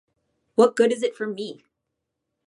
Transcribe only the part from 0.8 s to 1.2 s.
is it